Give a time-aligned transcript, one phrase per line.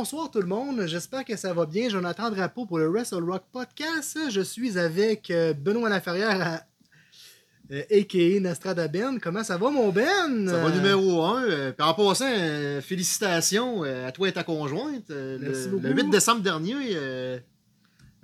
[0.00, 1.90] Bonsoir tout le monde, j'espère que ça va bien.
[1.90, 4.16] Jonathan Drapeau pour le Wrestle Rock Podcast.
[4.30, 6.62] Je suis avec euh, Benoît Laferrière,
[7.70, 8.40] euh, a.k.a.
[8.40, 9.20] Nastrada Ben.
[9.20, 10.48] Comment ça va mon Ben?
[10.48, 11.72] Ça va numéro 1.
[11.72, 15.10] Puis en passant, euh, félicitations euh, à toi et ta conjointe.
[15.10, 15.82] Euh, Merci le, beaucoup.
[15.86, 17.38] le 8 décembre dernier, euh,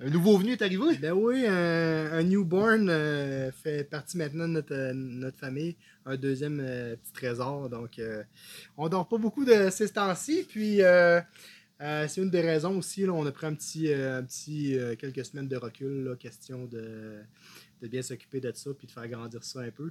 [0.02, 0.96] un nouveau venu est arrivé.
[0.98, 5.76] Ben oui, un, un newborn euh, fait partie maintenant de notre, euh, notre famille.
[6.06, 7.68] Un deuxième euh, petit trésor.
[7.68, 8.22] Donc, euh,
[8.78, 10.46] on dort pas beaucoup de ces temps-ci.
[10.48, 11.20] Puis, euh,
[11.80, 13.04] euh, c'est une des raisons aussi.
[13.06, 16.04] là, on a pris un petit, euh, un petit euh, quelques semaines de recul.
[16.04, 17.18] Là, question de,
[17.82, 18.70] de bien s'occuper de ça.
[18.74, 19.90] Puis de faire grandir ça un peu.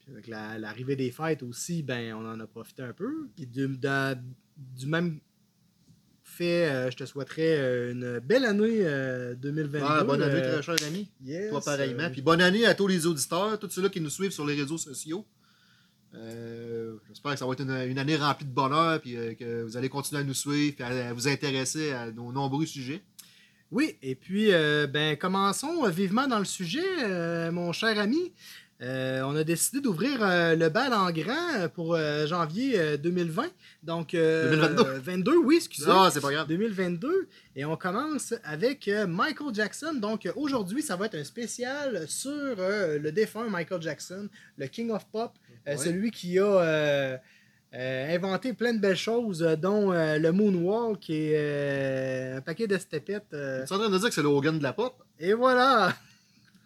[0.00, 3.28] Puis avec la- l'arrivée des fêtes aussi, ben, on en a profité un peu.
[3.36, 3.66] Puis du,
[4.86, 5.18] même
[6.22, 9.86] fait, je te souhaiterais une belle année euh, 2022.
[9.86, 11.10] Ah, bonne année, très cher ami.
[11.24, 12.10] Yes, Toi pareillement.
[12.10, 14.78] Puis bonne année à tous les auditeurs, tous ceux-là qui nous suivent sur les réseaux
[14.78, 15.26] sociaux.
[16.14, 19.76] Euh, J'espère que ça va être une, année remplie de bonheur, puis euh, que vous
[19.76, 23.02] allez continuer à nous suivre, à, à vous intéresser à nos nombreux sujets.
[23.70, 28.32] Oui, et puis, euh, ben, commençons vivement dans le sujet, euh, mon cher ami.
[28.82, 33.44] Euh, on a décidé d'ouvrir euh, le bal en grand pour euh, janvier euh, 2020.
[33.82, 34.82] Donc, euh, 2022.
[34.82, 35.86] euh, 22, oui, excusez.
[35.88, 36.48] Ah, c'est pas grave.
[36.48, 37.28] 2022.
[37.56, 39.94] Et on commence avec Michael Jackson.
[39.94, 45.06] Donc, aujourd'hui, ça va être un spécial sur le défunt Michael Jackson, le King of
[45.06, 45.32] Pop,
[45.66, 45.78] Ouais.
[45.78, 47.16] celui qui a euh,
[47.72, 53.24] inventé plein de belles choses, euh, dont euh, le Moonwalk et un paquet de stepettes.
[53.30, 55.02] Tu es en train de dire que c'est le Hogan de la pop?
[55.18, 55.94] et voilà!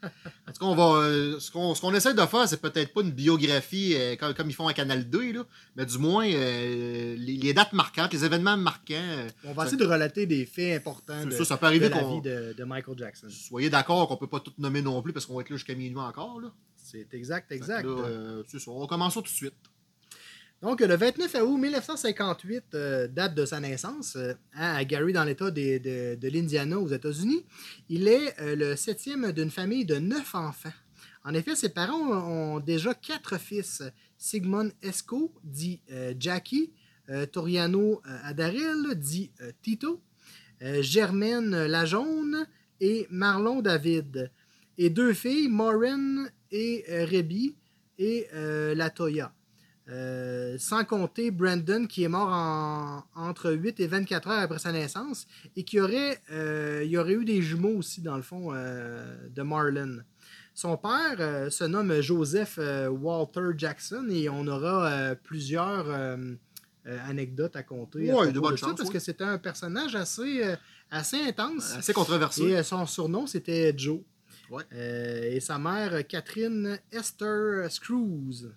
[0.02, 2.92] En tout cas, on va, euh, ce qu'on ce qu'on essaie de faire, c'est peut-être
[2.92, 5.44] pas une biographie euh, comme, comme ils font à Canal 2, là,
[5.76, 9.26] mais du moins euh, les, les dates marquantes, les événements marquants.
[9.44, 11.94] On va Ça- essayer de relater des faits importants de, ça, ça peut arriver de
[11.94, 13.26] la vie de, de Michael Jackson.
[13.30, 15.74] Soyez d'accord qu'on peut pas tout nommer non plus parce qu'on va être là jusqu'à
[15.74, 16.40] minuit encore.
[16.40, 16.52] Là.
[16.76, 17.84] C'est exact, exact.
[17.84, 18.42] là.
[18.68, 19.52] On commence tout de suite.
[20.60, 25.52] Donc, le 29 août 1958, euh, date de sa naissance, euh, à Gary, dans l'État
[25.52, 27.44] de, l'Indiana, aux États-Unis.
[27.88, 30.72] Il est euh, le septième d'une famille de neuf enfants.
[31.22, 33.84] En effet, ses parents ont, déjà quatre fils.
[34.16, 35.80] Sigmund Esco, dit
[36.18, 36.72] Jackie,
[37.30, 39.30] Toriano Adaril, dit
[39.62, 40.00] Tito,
[40.60, 42.46] Germaine Lajaune
[42.80, 44.32] et Marlon David.
[44.78, 47.56] Et deux filles, Maureen et Rebby,
[47.98, 48.26] et
[48.74, 49.32] Latoya.
[49.90, 54.70] Euh, sans compter Brandon qui est mort en- entre 8 et 24 heures après sa
[54.70, 55.26] naissance
[55.56, 59.16] et qui aurait, euh, il y aurait eu des jumeaux aussi dans le fond euh,
[59.30, 60.00] de Marlon.
[60.52, 62.58] Son père se nomme Joseph
[62.90, 65.86] Walter Jackson et on aura plusieurs
[66.84, 68.10] anecdotes à compter.
[68.10, 68.94] à Ouais, propos de bonnes ça, chances, parce ouais.
[68.94, 70.42] que c'était un personnage assez,
[70.90, 71.74] assez intense.
[71.76, 72.42] Assez controversé.
[72.44, 74.00] Et son surnom, c'était Joe.
[74.50, 74.64] Ouais.
[75.36, 78.50] Et sa mère, Catherine Esther Screws.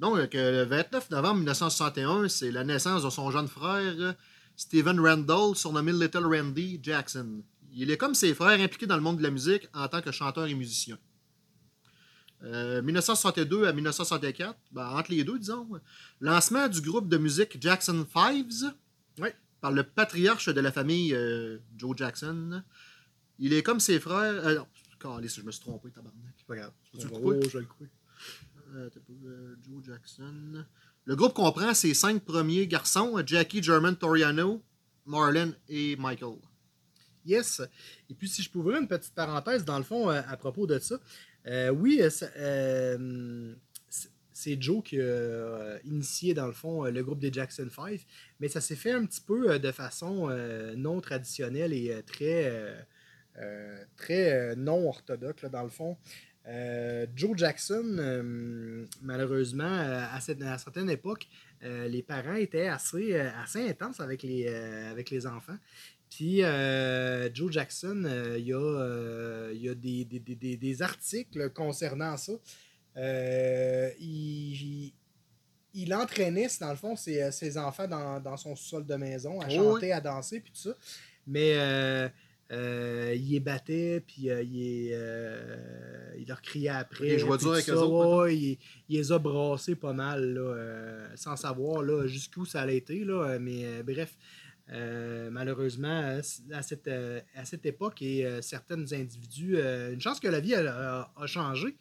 [0.00, 4.12] Donc, euh, le 29 novembre 1961, c'est la naissance de son jeune frère, euh,
[4.56, 7.42] Stephen Randall, surnommé Little Randy Jackson.
[7.70, 10.10] Il est comme ses frères impliqué dans le monde de la musique en tant que
[10.10, 10.98] chanteur et musicien.
[12.44, 15.68] Euh, 1962 à 1964, ben, entre les deux, disons,
[16.20, 18.72] lancement du groupe de musique Jackson Fives
[19.60, 22.62] par le patriarche de la famille euh, Joe Jackson.
[23.38, 24.46] Il est comme ses frères.
[24.46, 24.60] Euh,
[25.04, 26.34] non, je me suis trompé, tabarnak.
[26.46, 26.72] Pas grave.
[26.94, 27.48] Veux-tu le couper?
[27.48, 27.84] je vais le couper.
[27.84, 28.59] Euh, t'as pas, euh,
[29.64, 30.64] Joe Jackson.
[31.04, 34.62] Le groupe comprend ses cinq premiers garçons, euh, Jackie, German, Toriano,
[35.06, 36.36] Marlon et Michael.
[37.26, 37.60] Yes.
[38.08, 40.78] Et puis, si je pouvais une petite parenthèse, dans le fond, euh, à propos de
[40.78, 40.98] ça.
[41.46, 43.54] Euh, oui, euh, euh,
[44.32, 48.06] c'est- Joe qui a euh, initié, dans le fond, euh, le groupe des Jackson 5.
[48.40, 52.02] Mais ça s'est fait un petit peu euh, de façon euh, non traditionnelle et euh,
[52.02, 52.74] très, euh,
[53.38, 55.96] euh, très euh, non orthodoxe, dans le fond.
[56.48, 61.26] Euh, Joe Jackson, euh, malheureusement, euh, à, cette, à certaines époques,
[61.62, 65.58] les parents étaient assez, assez intenses avec les, avec les enfants.
[66.08, 66.38] Puis
[67.34, 68.02] Joe Jackson,
[68.38, 72.32] il y a, y a des, des- des- des- articles concernant ça.
[74.00, 74.92] Il,
[75.74, 79.48] il- entraînait, dans le fond, ses, ses enfants dans, dans son sol de maison, à
[79.50, 80.74] chanter, à danser, puis tout ça.
[81.26, 82.10] Mais
[82.52, 87.08] euh, il les battait, puis euh, il, euh, il leur criait après.
[87.10, 87.72] Il jouait dur avec ça.
[87.74, 88.58] eux autres, Ouais, il,
[88.88, 93.04] il les a brassés pas mal, là, sans savoir là, jusqu'où ça allait été.
[93.04, 94.16] Là, mais bref,
[95.30, 96.18] malheureusement,
[96.52, 101.12] à cette, à cette époque, et certains individus, une chance que la vie a, a-
[101.16, 101.76] a changé.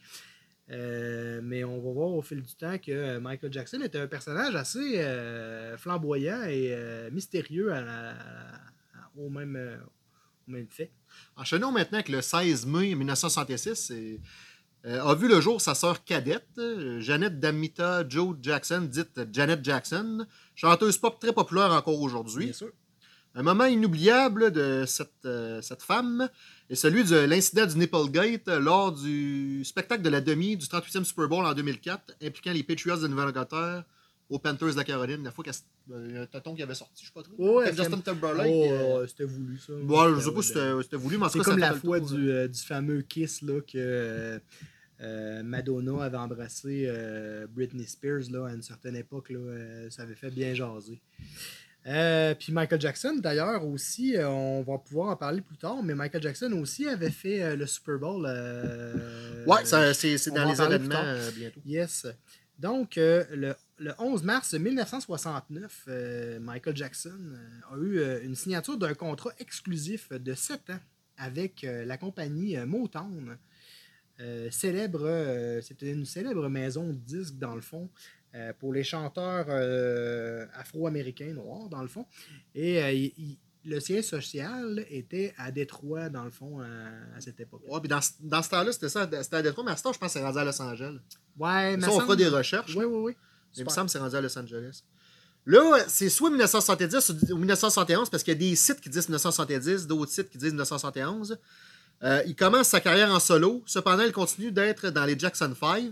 [0.69, 5.03] Mais on va voir au fil du temps que Michael Jackson était un personnage assez
[5.77, 6.75] flamboyant et
[7.11, 9.79] mystérieux à la- à- au, même,
[10.49, 10.91] même fait.
[11.35, 13.75] Enchaînons maintenant avec le 16 mai 1966.
[13.75, 14.19] C'est
[14.85, 19.63] euh, a vu le jour sa sœur cadette, euh, Janet Damita Joe Jackson, dite Janet
[19.63, 20.25] Jackson,
[20.55, 22.45] chanteuse pop très populaire encore aujourd'hui.
[22.45, 22.71] Bien sûr.
[23.35, 26.29] Un moment inoubliable de cette, euh, cette femme
[26.69, 31.27] est celui de l'incident du Nipplegate lors du spectacle de la demi du 38e Super
[31.27, 33.83] Bowl en 2004, impliquant les Patriots de Nouvelle-Angleterre
[34.29, 35.23] aux Panthers de la Caroline.
[35.23, 35.53] La fois qu'il
[36.13, 37.33] y a un tonton qui avait sorti, je sais pas trop.
[37.57, 38.51] Ouais, Avec Justin c'est- Timberlake.
[38.53, 39.73] Oh, euh, c'était voulu, ça.
[39.73, 40.53] ouais, je sais pas si
[40.83, 43.41] c'était voulu, mais en tout C'est comme la fois tour, du, euh, du fameux kiss
[43.41, 44.39] là, que euh,
[45.01, 49.29] euh, Madonna avait embrassé euh, Britney Spears là, à une certaine époque.
[49.29, 51.01] Là, euh, ça avait fait bien jaser.
[51.87, 55.95] Euh, puis Michael Jackson, d'ailleurs, aussi, euh, on va pouvoir en parler plus tard, mais
[55.95, 58.25] Michael Jackson aussi avait fait euh, le Super Bowl.
[58.27, 61.61] euh, Ouais, c'est dans les événements euh, bientôt.
[61.65, 62.05] Yes.
[62.59, 68.35] Donc, euh, le, le 11 mars 1969, euh, Michael Jackson euh, a eu euh, une
[68.35, 70.79] signature d'un contrat exclusif de 7 ans
[71.17, 73.37] avec la compagnie Motown.
[74.51, 77.89] Célèbre, c'était une célèbre maison de disques, dans le fond,
[78.59, 82.05] pour les chanteurs euh, afro-américains noirs, dans le fond.
[82.55, 86.65] Et euh, il- il- le siège social était à Détroit, dans le fond, à,
[87.17, 87.61] à cette époque.
[87.67, 89.83] Ouais, puis dans, ce- dans ce temps-là, c'était ça, c'était à Détroit, mais à ce
[89.83, 90.99] temps, je pense que c'est rendu à Los Angeles.
[91.37, 92.73] Ouais, mais Ça, on fera des recherches.
[92.77, 93.15] Oui, oui, oui.
[93.57, 94.83] Il me semble que c'est rendu à Los Angeles.
[95.45, 99.87] Là, c'est soit 1970 ou 1971, parce qu'il y a des sites qui disent 1970,
[99.87, 101.37] d'autres sites qui disent 1971.
[102.03, 103.63] Euh, il commence sa carrière en solo.
[103.65, 105.91] Cependant, il continue d'être dans les Jackson 5,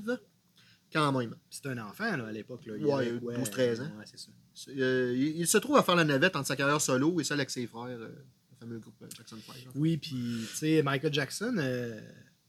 [0.94, 1.36] quand même.
[1.50, 2.66] C'est un enfant là, à l'époque.
[2.66, 2.74] là.
[2.78, 3.92] Il Ouais, avait, quoi, 12-13 ans.
[3.98, 4.28] Ouais, c'est ça.
[4.70, 7.40] Euh, il, il se trouve à faire la navette entre sa carrière solo et celle
[7.40, 9.56] avec ses frères, euh, le fameux groupe Jackson 5.
[9.66, 9.72] là.
[9.76, 11.56] Oui, puis tu sais, Michael Jackson,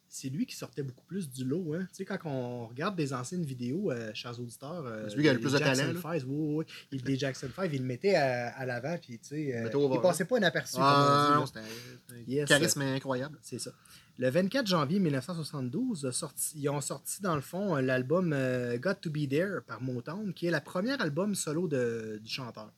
[0.09, 1.75] c'est lui qui sortait beaucoup plus du lot.
[1.75, 1.87] Hein.
[1.91, 4.85] Tu sais, quand on regarde des anciennes vidéos, euh, chers auditeurs.
[4.87, 6.01] euh, C'est lui qui a le plus de Jackson talent.
[6.21, 9.57] Five, oui, oui, des Jackson 5, il le mettait à, à l'avant, puis tu sais,
[9.57, 10.75] euh, il passait pas inaperçu.
[10.77, 11.47] comme Ah, on dit, non, là.
[11.47, 12.49] c'était un Yes.
[12.49, 13.39] charisme incroyable.
[13.43, 13.71] C'est ça.
[14.19, 18.77] Le 24 janvier 1972, a sorti- ils ont sorti dans le fond euh, l'album euh,
[18.79, 22.73] Got to Be There par Motown, qui est le premier album solo de- du chanteur.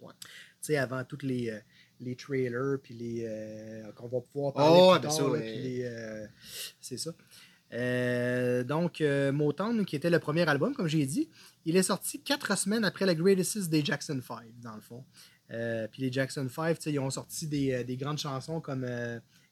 [0.00, 0.12] Ouais.
[0.22, 0.28] Tu
[0.60, 1.58] sais, avant tous les, euh,
[2.00, 3.24] les trailers, puis les.
[3.26, 5.56] euh, qu'on va pouvoir parler Oh, plus bien tard, là, ouais.
[5.56, 6.26] les, euh,
[6.80, 7.12] c'est ça.
[7.72, 9.02] Euh, donc,
[9.32, 11.28] Motown, qui était le premier album, comme j'ai dit,
[11.64, 15.04] il est sorti quatre semaines après la Greatest des Jackson 5, dans le fond.
[15.90, 18.84] Puis les Jackson 5, tu sais, ils ont sorti des, des grandes chansons comme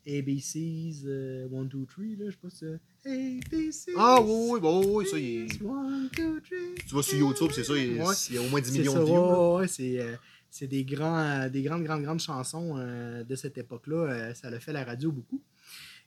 [0.06, 2.65] ABC's, 1, 2, 3, là, je sais pas si
[3.03, 3.89] c'est ABC's.
[3.97, 6.59] Ah, oui, oui, oui, ça, il est- 1, 2, 3.
[6.89, 8.15] Tu vas sur YouTube, c'est ça, il, Ouais.
[8.31, 9.15] il y a au moins 10 C'est millions ça, de views.
[9.15, 10.19] ouais, ouais, ouais, c'est,
[10.52, 13.96] c'est des, grands, des grandes, grandes, grandes chansons euh, de cette époque-là.
[13.96, 15.43] Euh, ça l'a fait la radio beaucoup.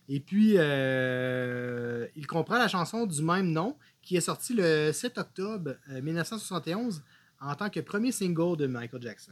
[0.08, 5.18] Et puis, euh, il comprend la chanson du même nom qui est sortie le 7
[5.18, 7.02] octobre euh, 1971
[7.42, 9.32] en tant que premier single de Michael Jackson.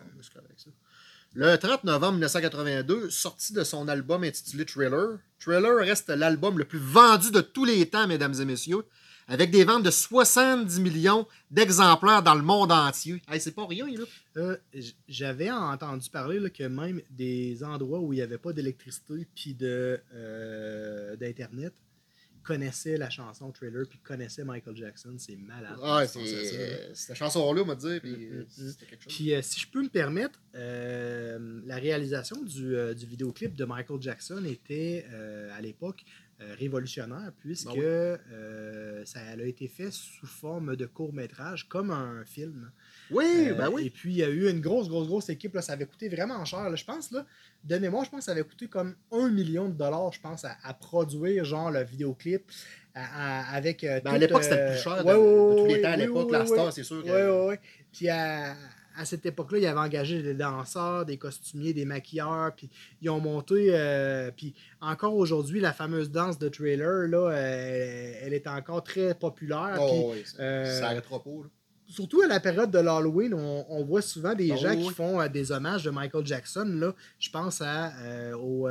[1.36, 6.80] Le 30 novembre 1982, sorti de son album intitulé Thriller, Thriller reste l'album le plus
[6.80, 8.83] vendu de tous les temps, mesdames et messieurs,
[9.28, 13.22] avec des ventes de 70 millions d'exemplaires dans le monde entier.
[13.30, 14.04] Hey, c'est pas rien, là.
[14.38, 14.58] Euh,
[15.08, 19.56] J'avais entendu parler là, que même des endroits où il n'y avait pas d'électricité puis
[19.62, 21.74] euh, d'Internet
[22.44, 25.16] connaissaient la chanson Thriller puis connaissaient Michael Jackson.
[25.18, 25.78] C'est malade.
[25.81, 26.06] Là.
[26.06, 28.45] c'est cette chanson-là, on m'a dit, puis Mm, mm, mm.
[28.71, 29.14] c'était quelque chose.
[29.14, 33.66] Puis, euh, si je peux me permettre, euh, la réalisation du, euh, du vidéoclip de
[33.66, 35.06] Michael Jackson était
[35.56, 36.04] à l'époque
[36.42, 37.80] euh, révolutionnaire, puisque Ben oui.
[37.83, 42.71] euh, ça elle a été fait sous forme de court-métrage, comme un film.
[43.11, 43.90] Oui, Euh, ben Et oui.
[43.90, 45.54] puis, il y a eu une grosse, grosse, grosse équipe.
[45.54, 46.69] Là, ça avait coûté vraiment cher.
[46.69, 46.75] là.
[46.75, 47.25] Je pense, là,
[47.63, 50.44] de mémoire, je pense que ça avait coûté comme un million de dollars, je pense,
[50.44, 52.44] à, à produire, genre, le vidéoclip
[52.95, 53.81] à- à- avec.
[53.83, 55.92] Ben, à l'époque, c'était le plus cher de, ouais, de ouais, tous les temps.
[55.92, 57.45] À l'époque, ouais, la star, c'est sûr Oui, que...
[57.47, 57.56] oui, oui.
[57.92, 58.56] Puis à,
[58.97, 62.69] à cette époque-là, ils avaient engagé des danseurs, des costumiers, des maquilleurs, puis
[63.02, 63.68] ils ont monté.
[63.69, 69.14] euh, puis encore aujourd'hui, la fameuse danse de trailer, là, euh, elle est encore très
[69.14, 69.78] populaire.
[69.80, 71.30] Oh, oui, ça, euh, arrêtera pas,
[71.88, 74.94] surtout à la période de l'Halloween, on, on voit souvent des Ah gens oui, qui
[74.94, 76.66] font des hommages de Michael Jackson.
[76.66, 76.94] Là.
[77.19, 77.92] Je pense à,
[78.38, 78.68] au,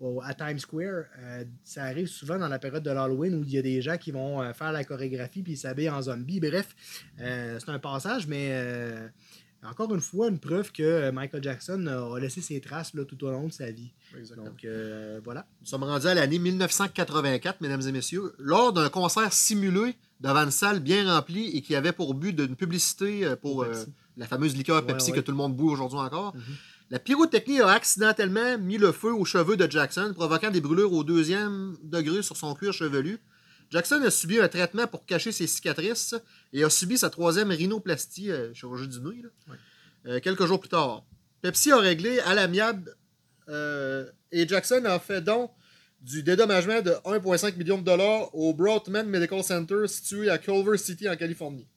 [0.00, 1.04] au- à Times Square.
[1.18, 3.96] Euh, ça arrive souvent dans la période de l'Halloween où il y a des gens
[3.98, 6.40] qui vont euh, faire la chorégraphie puis ils s'habillent en zombie.
[6.40, 6.74] Bref,
[7.20, 9.06] euh, c'est un passage, mais euh,
[9.62, 13.30] encore une fois, une preuve que Michael Jackson a laissé ses traces là, tout au
[13.30, 13.92] long de sa vie.
[14.18, 14.46] Exactement.
[14.46, 15.46] Donc euh, voilà.
[15.60, 20.50] Nous sommes rendus à l'année 1984, mesdames et messieurs, lors d'un concert simulé devant une
[20.50, 23.72] salle bien remplie et qui avait pour but d'une publicité pour euh,
[24.16, 25.16] la fameuse liqueur Pepsi ouais.
[25.16, 26.34] que tout le monde boit aujourd'hui encore.
[26.34, 26.42] Mhm.
[26.90, 31.04] La pyrotechnie a accidentellement mis le feu aux cheveux de Jackson, provoquant des brûlures au
[31.04, 33.18] deuxième degré sur son cuir chevelu.
[33.70, 36.16] Jackson a subi un traitement pour cacher ses cicatrices
[36.52, 39.56] et a subi sa troisième rhinoplastie, euh, chirurgie du nez, là, Ouais.
[40.06, 41.04] euh, quelques jours plus tard.
[41.42, 42.96] Pepsi a réglé à l'amiable
[43.48, 45.48] euh, et Jackson a fait don
[46.00, 51.08] du dédommagement de 1,5 million de dollars au Broadman Medical Center situé à Culver City
[51.08, 51.68] en Californie.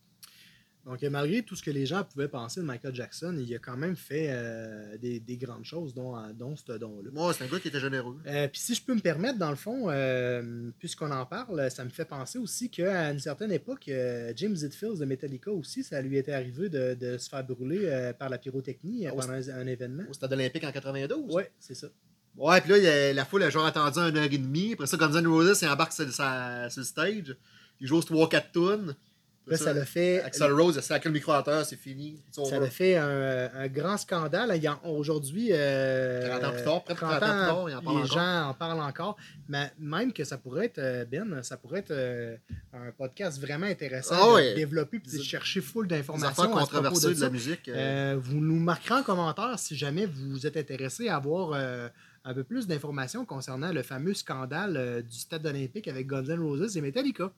[0.85, 3.59] Donc, euh, malgré tout ce que les gens pouvaient penser de Michael Jackson, il a
[3.59, 7.09] quand même fait euh, des, des grandes choses, dont, euh, dont ce don-là.
[7.13, 8.17] Moi, c'est un gars qui était généreux.
[8.27, 11.85] Euh, Puis si je peux me permettre, dans le fond, euh, puisqu'on en parle, ça
[11.85, 13.89] me fait penser aussi qu'à une certaine époque,
[14.35, 18.29] James Hetfield de Metallica aussi, ça lui était arrivé de, de se faire brûler par
[18.29, 20.03] la pyrotechnie pendant un, un événement.
[20.09, 21.33] Au Stade olympique en 92.
[21.33, 21.87] Ouais, c'est ça.
[22.35, 24.73] Ouais, puis là, a- la foule a genre attendu une heure et demie.
[24.73, 27.37] Après ça, Guns N' Roses, il embarque sur, sur le stage.
[27.79, 28.95] Il joue 3-4 tunes.
[29.45, 30.21] Là, ça l'a fait.
[30.21, 32.21] Axel Rose, a sacré le micro à terre, c'est fini.
[32.31, 32.57] Ça over.
[32.57, 34.53] a fait un, un grand scandale.
[34.55, 37.69] Il y a- Aujourd'hui, euh, 30 ans plus tard, près de 30 ans plus tard,
[37.69, 38.17] il en parle les encore.
[38.17, 39.17] gens en parlent encore.
[39.49, 42.37] Mais même que ça pourrait être, euh, Ben, ça pourrait être euh,
[42.73, 44.53] un podcast vraiment intéressant de ouais.
[44.55, 46.47] développer et de chercher full d'informations.
[46.49, 47.67] controversées de, la musique.
[47.67, 51.89] euh, vous nous marquerez en commentaire si jamais vous êtes intéressé à avoir euh,
[52.25, 56.39] un peu plus d'informations concernant le fameux scandale euh, du stade olympique avec Guns N'
[56.39, 57.33] Roses et Metallica.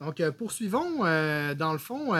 [0.00, 1.04] Donc, euh, poursuivons.
[1.04, 2.14] euh, dans le fond,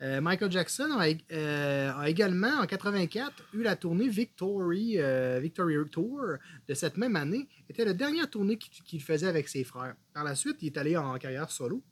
[0.00, 4.98] Michael Jackson a, a également, en 84, eu la tournée Victory,
[5.40, 6.20] Victory Tour
[6.68, 7.48] de cette même année.
[7.66, 9.94] C'était la dernière tournée qu'il faisait avec ses frères.
[10.12, 11.82] Par la suite, il est allé en carrière solo.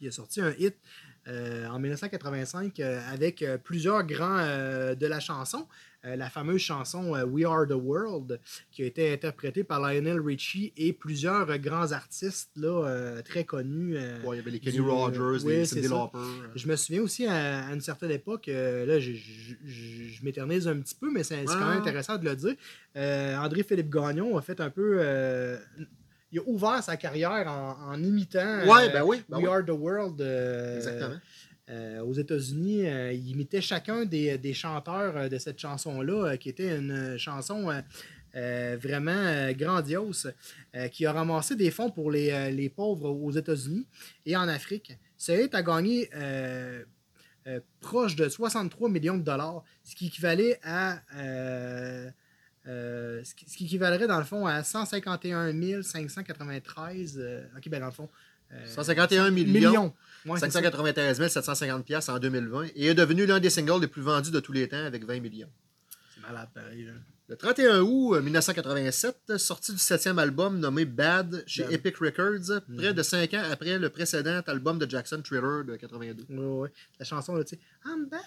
[0.00, 0.76] Il a sorti un hit
[1.28, 5.68] euh, en 1985 euh, avec euh, plusieurs grands de la chanson.
[6.06, 8.40] Euh, la fameuse chanson euh, We Are the World,
[8.70, 13.96] qui a été interprétée par Lionel Richie et plusieurs euh, grands artistes là, très connus.
[13.98, 14.02] ouais,
[14.32, 15.78] il y avait les Kenny du- Rogers, oui, les ça.
[15.88, 16.18] Lauper.
[16.54, 20.66] je me souviens aussi à, à une certaine époque, là, je, je- je- je m'éternise
[20.66, 22.54] un petit peu, mais c'est quand même intéressant de le dire.
[23.44, 25.00] André-Philippe Gagnon a fait un peu.
[26.32, 29.22] il a ouvert sa carrière en, en imitant Ouais, euh, ben oui.
[29.28, 29.52] ben We oui.
[29.52, 31.16] Are the World euh, Exactement.
[31.70, 32.86] Euh, aux États-Unis.
[32.86, 37.70] Euh, il imitait chacun des, chanteurs euh, de cette chanson-là, euh, qui était une chanson
[38.32, 40.32] vraiment grandiose,
[40.92, 43.86] qui a ramassé des fonds pour les, pauvres aux États-Unis
[44.24, 44.96] et en Afrique.
[45.16, 46.08] Ce hit a gagné
[47.80, 51.00] proche de 63 millions de dollars, ce qui équivalait à.
[52.64, 57.18] ce, qui, équivalerait dans le fond à 151 593.
[57.18, 58.08] euh, ok, ben dans le fond.
[58.52, 59.52] Euh, 151 millions.
[59.70, 59.94] millions.
[60.26, 60.60] Ouais, c'est ça.
[60.60, 64.40] 593 750 pièces en 2020 et est devenu l'un des singles les plus vendus de
[64.40, 65.48] tous les temps avec 20 millions.
[66.14, 66.84] C'est malade, pareil.
[66.84, 66.92] là.
[67.28, 71.72] Le 31 août euh, 1987, sortie du septième album nommé Bad chez Bad.
[71.72, 72.76] Epic Records, Mhm.
[72.76, 76.26] près de 5 ans après le précédent album de Jackson, Thriller de 82.
[76.28, 76.72] Ouais, ouais.
[76.98, 77.60] La chanson, tu sais.
[77.86, 78.20] I'm bad,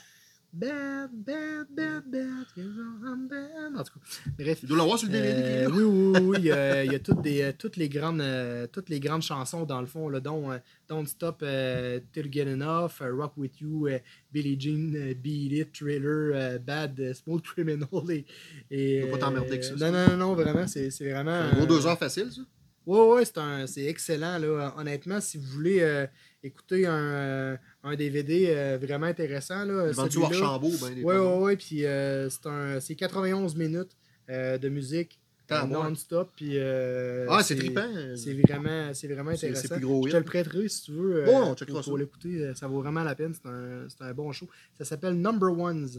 [0.53, 2.45] bad, bad, bad, bad.
[2.55, 3.75] I'm bad.
[3.75, 4.60] En tout cas, bref.
[4.63, 5.41] Il doit l'avoir sur le DVD.
[5.41, 7.75] Euh, oui, oui, oui, oui, il y a, il y a toutes, des, euh, toutes,
[7.77, 10.57] les grandes, euh, toutes les grandes chansons dans le fond, là, dont euh,
[10.88, 13.88] Don't Stop Till You Get Enough, Rock With You,
[14.31, 17.88] Billie Jean, Beat It, Thriller, Bad, Smooth Criminal.
[18.10, 18.25] Et,
[18.69, 21.31] et, Faut pas t'emmerder avec ça, Non, non, non, vraiment, c'est c'est vraiment.
[21.31, 22.41] Un gros deux heures facile, ça?
[22.86, 24.38] Ouais, ouais, c'est un- c'est excellent.
[24.38, 24.74] Là.
[24.77, 26.05] Honnêtement, si vous voulez
[26.43, 31.55] écouter un, euh, un DVD euh, vraiment intéressant, là, Vendu Archambault, ben, ouais, ouais.
[31.57, 33.95] Puis euh, c'est un- c'est 91 minutes
[34.29, 35.19] euh, de musique
[35.51, 36.31] euh, non-stop.
[36.35, 37.85] Puis, euh, Ah, c'est trippant.
[38.15, 39.62] C'est vraiment, c'est vraiment intéressant.
[39.62, 41.17] c'est plus gros Je te le prêterai si tu veux.
[41.17, 42.29] euh, Bon, on checkera pour, pour l'écouter.
[42.41, 43.33] euh, Ça vaut vraiment la peine.
[43.35, 44.47] C'est un, c'est un bon show.
[44.77, 45.89] Ça s'appelle Number Ones.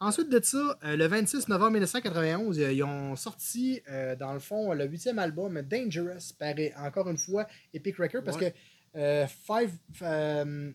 [0.00, 4.38] Ensuite de ça, euh, le 26 novembre 1991, euh, ils ont sorti, euh, dans le
[4.38, 8.50] fond, le huitième album, Dangerous, par, encore une fois, Epic Record, parce Ouais.
[8.52, 8.60] que euh,
[8.94, 9.70] Five,
[10.02, 10.70] euh,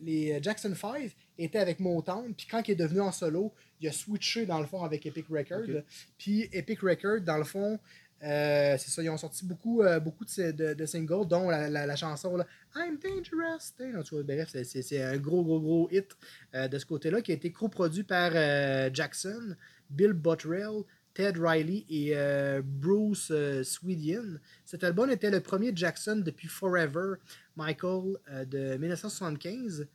[0.00, 3.92] les Jackson 5 étaient avec Motown, puis quand il est devenu en solo, il a
[3.92, 5.60] switché, dans le fond, avec Epic Record.
[5.68, 5.84] Ok.
[6.18, 7.78] Puis Epic Record, dans le fond,
[8.24, 11.48] euh, c'est ça, ils ont sorti beaucoup, euh, beaucoup de, ces- de- de singles, dont
[11.48, 12.44] la, la- la chanson là,
[12.74, 13.72] I'm Dangerous.
[13.96, 16.16] En tout cas, bref, c'est- un gros, gros, gros hit
[16.56, 19.54] euh, de ce côté-là qui a été coproduit par euh, Jackson,
[19.88, 20.82] Bill Bottrell,
[21.14, 24.38] Ted Riley et euh, Bruce euh, Swedian.
[24.64, 27.14] Cet album était le premier Jackson depuis Forever,
[27.62, 29.86] Michael, euh, de 1975,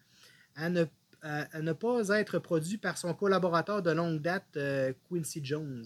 [0.56, 0.84] à ne,
[1.22, 5.86] à- à ne pas être produit par son collaborateur de longue date, euh, Quincy Jones.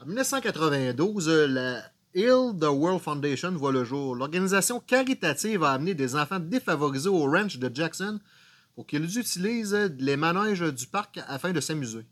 [0.00, 1.82] En 1992, euh, la
[2.14, 4.14] Heal the World Foundation voit le jour.
[4.14, 8.20] L'organisation caritative a amené des enfants défavorisés au ranch de Jackson
[8.76, 12.06] pour qu'ils utilisent les manèges du parc afin de s'amuser.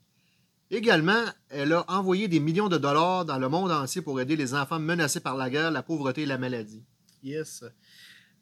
[0.68, 4.52] Également, elle a envoyé des millions de dollars dans le monde entier pour aider les
[4.52, 6.82] enfants menacés par la guerre, la pauvreté et la maladie.
[7.22, 7.62] Yes.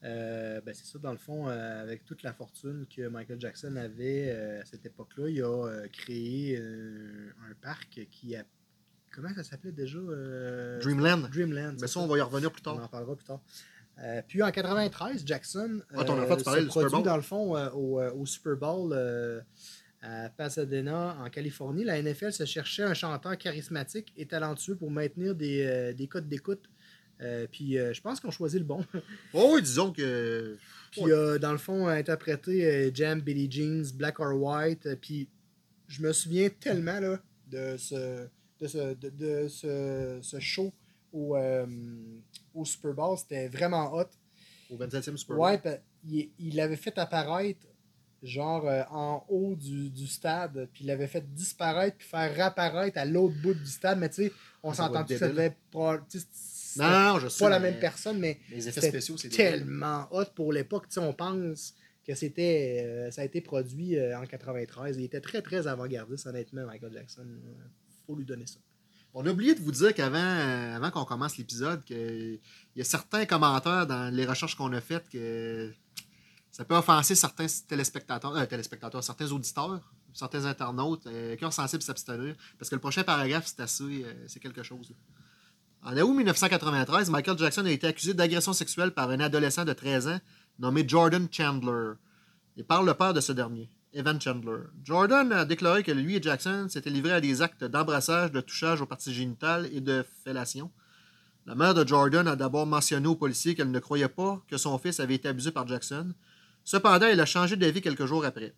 [0.04, 3.74] Euh, ben c'est ça, dans le fond, euh, avec toute la fortune que Michael Jackson
[3.76, 8.44] avait euh, à cette époque-là, il a créé un parc qui a.
[9.10, 9.98] Comment ça s'appelait déjà
[10.82, 11.28] Dreamland.
[11.30, 11.76] Dreamland.
[11.80, 12.84] Mais ça, on va y revenir plus On tard.
[12.84, 13.40] en parlera plus tard.
[14.26, 17.04] Puis en 93, Jackson Ah, ton enfant, tu parlais se du Super produit Bowl.
[17.04, 18.92] dans le fond au, au Super Bowl
[20.02, 25.34] à Pasadena, en Californie, la NFL se cherchait un chanteur charismatique et talentueux pour maintenir
[25.34, 26.68] des, des codes d'écoute.
[27.20, 28.84] Euh, puis euh, je pense qu'on choisit le bon.
[29.34, 30.58] Oh, oui, disons que.
[30.90, 34.88] puis euh, dans le fond, interprété Jam, Billy Jeans, Black or White.
[35.00, 35.28] puis
[35.86, 38.26] je me souviens tellement là, de ce,
[38.60, 40.72] de ce, de, de ce, ce show
[41.12, 41.36] au,
[42.54, 43.16] au Super Bowl.
[43.18, 44.06] C'était vraiment hot.
[44.70, 45.44] Au 27e Super Bowl.
[45.46, 47.66] Ouais, pa- il, il l'avait fait apparaître
[48.22, 52.96] genre euh, en haut du, du stade, puis il l'avait fait disparaître puis faire réapparaître
[52.96, 55.54] à l'autre bout du stade, mais tu sais, on s'entend que ça devait
[56.76, 57.44] Non, je sais.
[57.44, 61.00] pas la même personne, mais Les effets spéciaux, c'est tellement hot pour l'époque, tu sais,
[61.00, 61.74] on pense
[62.06, 66.26] que c'était euh, ça a été produit euh, en 93, il était très très avant-gardiste
[66.26, 67.26] honnêtement Michael Jackson,
[68.06, 68.58] faut lui donner ça.
[69.16, 72.40] On a oublié de vous dire qu'avant euh, avant qu'on commence l'épisode, qu'il
[72.74, 75.72] y a certains commentaires dans les recherches qu'on a faites que
[76.50, 82.34] ça peut offenser certains téléspectateurs, euh, téléspectateurs certains auditeurs, certains internautes, euh, cœurs sensibles s'abstenir,
[82.58, 84.90] parce que le prochain paragraphe, c'est assez, c'est quelque chose.
[84.90, 84.96] là.
[85.86, 90.08] En août 1993, Michael Jackson a été accusé d'agression sexuelle par un adolescent de 13
[90.08, 90.20] ans
[90.58, 91.92] nommé Jordan Chandler,
[92.56, 94.62] et par le père de ce dernier, Evan Chandler.
[94.82, 98.80] Jordan a déclaré que lui et Jackson s'étaient livrés à des actes d'embrassage, de touchage
[98.80, 100.70] aux parties génitales et de fellation.
[101.44, 104.78] La mère de Jordan a d'abord mentionné aux policiers qu'elle ne croyait pas que son
[104.78, 106.14] fils avait été abusé par Jackson.
[106.64, 108.54] Cependant, elle a changé d'avis quelques jours après.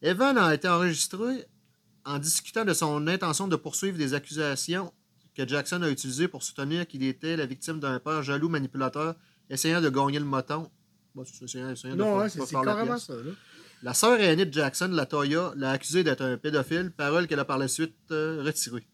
[0.00, 1.44] Evan a été enregistré
[2.06, 4.94] en discutant de son intention de poursuivre des accusations
[5.36, 9.14] que Jackson a utilisées pour soutenir qu'il était la victime d'un père jaloux manipulateur
[9.50, 10.70] essayant de gagner le moton.
[11.14, 13.30] Bon, c'est- essayant- essayant de Non, ouais, c'est la carrément ça là.
[13.82, 17.44] La sœur aînée de Jackson, la Toya, l'a accusé d'être un pédophile, parole qu'elle a
[17.44, 18.86] par la suite euh, retirée.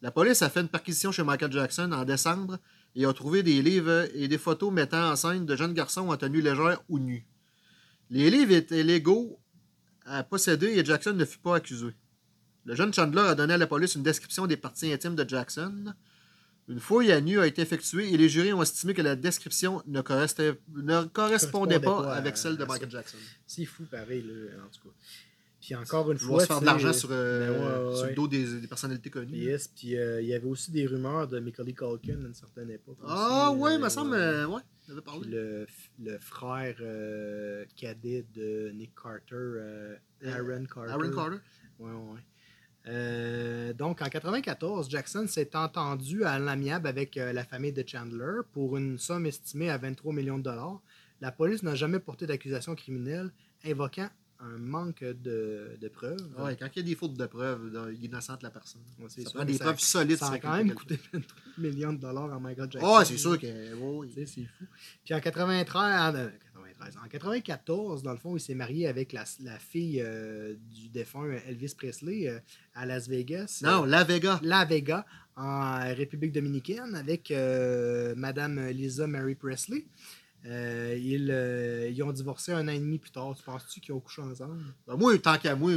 [0.00, 2.58] La police a fait une perquisition chez Michael Jackson en décembre
[2.94, 6.16] et a trouvé des livres et des photos mettant en scène de jeunes garçons en
[6.16, 7.26] tenue légère ou nus.
[8.10, 9.40] Les livres étaient légaux
[10.06, 11.88] à posséder et Jackson ne fut pas accusé.
[12.64, 15.94] Le jeune Chandler a donné à la police une description des parties intimes de Jackson.
[16.68, 19.82] Une fouille à nu a été effectuée et les jurys ont estimé que la description
[19.86, 22.64] ne, correspondait- ne correspondait pas, pas à- avec celle de.
[22.66, 23.16] Michael Jackson.
[23.46, 24.94] C'est fou pareil là, en tout cas.
[25.62, 27.96] Puis encore une Ils fois, vont se faire de l'argent sur, euh, ben ouais, ouais,
[27.96, 29.36] sur le dos des, des personnalités connues.
[29.36, 32.70] Yes, puis euh, il y avait aussi des rumeurs de Macaulay Culkin à une certaine
[32.70, 32.98] époque.
[33.06, 34.62] Ah aussi, ouais, euh, il me semble, ouais.
[34.88, 35.26] on avait parlé.
[35.28, 35.66] le,
[36.00, 40.90] le frère euh, cadet de Nick Carter, Aaron Carter.
[40.92, 41.36] Aaron Carter.
[41.78, 42.20] Ouais, ouais.
[42.88, 48.40] Euh, donc, en 94, Jackson s'est entendu à l'amiable avec euh, la famille de Chandler
[48.52, 50.80] pour une somme estimée à 23 millions de dollars.
[51.20, 53.30] La police n'a jamais porté d'accusation criminelle,
[53.64, 54.08] invoquant
[54.40, 56.16] un manque de, de preuves.
[56.38, 58.80] Ouais, quand il y a des fautes de preuves, il innocente la personne.
[59.00, 60.16] Ouais, c'est Ça sûr, prend mais des ça- preuves solides.
[60.16, 62.78] Ça a quand même coûté 23 millions de dollars à Michael fait.
[62.78, 62.94] Jackson.
[63.00, 63.46] Ah, c'est sûr que.
[64.14, 64.64] c'est fou.
[65.04, 66.28] Puis en 93, en, euh,
[66.64, 70.88] 93, en 94, dans le fond, il s'est marié avec la, la fille euh, du
[70.88, 72.38] défunt Elvis Presley euh,
[72.74, 73.60] à Las Vegas.
[73.62, 74.40] Non, La Vega.
[74.42, 79.86] La Vega, en République dominicaine, avec euh, Madame Lisa Mary Presley.
[80.46, 83.34] Euh, ils, euh, ils ont divorcé un an et demi plus tard.
[83.36, 84.62] Tu penses-tu qu'ils ont couché ensemble?
[84.86, 85.72] Ben, moi, tant qu'à moi,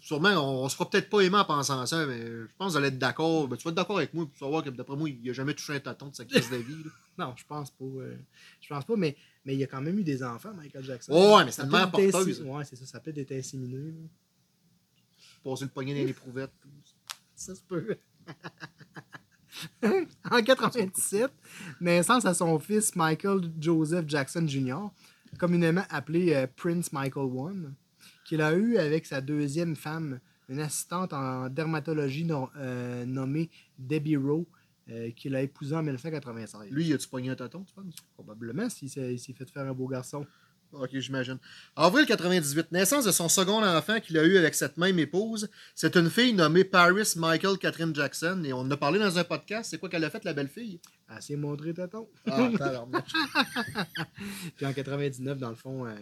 [0.00, 2.68] sûrement, on, on se fera peut-être pas aimer en pensant à ça, mais je pense
[2.68, 3.46] que vous allez être d'accord.
[3.46, 5.52] Ben, tu vas être d'accord avec moi pour savoir que d'après moi, il a jamais
[5.54, 6.82] touché un tâton de sa crise de vie.
[6.84, 6.90] là.
[7.16, 7.84] Non, je pense pas.
[7.84, 8.16] euh,
[8.60, 11.12] je pense pas, mais, mais il a quand même eu des enfants, Michael Jackson.
[11.12, 12.40] Ouais, mais c'est Ça une mère porteuse.
[12.40, 12.86] insi- Ouais, c'est ça.
[12.86, 13.76] Ça peut être inséminé.
[13.92, 14.08] là.
[15.42, 16.52] Passer le poignet dans l'éprouvette.
[17.34, 17.96] Ça se peut.
[20.30, 21.30] en 97,
[21.80, 24.88] naissance à son fils Michael Joseph Jackson Jr.,
[25.38, 27.68] communément appelé euh, Prince Michael I,
[28.24, 34.16] qu'il a eu avec sa deuxième femme, une assistante en dermatologie no- euh, nommée Debbie
[34.16, 34.46] Rowe,
[34.90, 36.70] euh, qu'il a épousée en 1996.
[36.70, 37.94] Lui, il a-tu pogné un tâton, tu penses?
[38.14, 40.26] Probablement s'il s'est il s'est fait faire un beau garçon.
[40.72, 41.38] Ok, j'imagine.
[41.76, 45.48] Avril 98, naissance de son second enfant qu'il a eu avec cette même épouse.
[45.74, 48.42] C'est une fille nommée Paris Michael Catherine Jackson.
[48.44, 49.70] Et on en a parlé dans un podcast.
[49.70, 50.80] C'est quoi qu'elle a fait, la belle fille?
[51.08, 52.08] Elle s'est montrée tonton.
[52.28, 52.50] Ah.
[54.56, 55.94] Puis en 99, dans le fond, euh,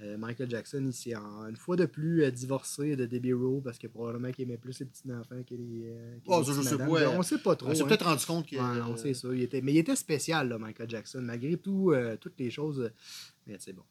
[0.00, 3.78] euh, Michael Jackson, il s'est une fois de plus euh, divorcé de Debbie Rowe parce
[3.78, 5.84] que probablement qu'il aimait plus les petits-enfants que les.
[5.86, 7.68] euh, que Oh, les je sais pas, On sait pas trop.
[7.68, 7.86] On s'est hein.
[7.86, 8.50] peut-être rendu compte.
[8.50, 9.28] Ouais, non, c'est ça.
[9.32, 9.60] Il était...
[9.60, 12.90] Mais il était spécial, là, Michael Jackson, malgré tout, toutes les choses.
[13.46, 13.84] Mais c'est bon.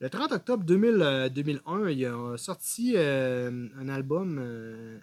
[0.00, 5.00] Le 30 octobre 2000, euh, 2001, il a sorti un album